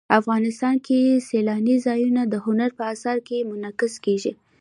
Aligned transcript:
افغانستان 0.19 0.75
کې 0.85 0.99
سیلانی 1.29 1.75
ځایونه 1.85 2.21
د 2.27 2.33
هنر 2.45 2.69
په 2.77 2.83
اثار 2.93 3.17
کې 3.27 3.47
منعکس 3.49 3.93
کېږي. 4.05 4.31